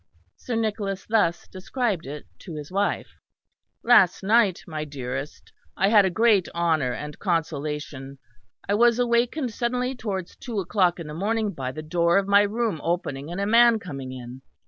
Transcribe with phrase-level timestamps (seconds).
[0.35, 3.09] Sir Nicholas thus described it to his wife.
[3.83, 8.17] "Last night, my dearest, I had a great honour and consolation.
[8.67, 12.41] I was awakened suddenly towards two o'clock in the morning by the door of my
[12.41, 14.41] room opening and a man coming in.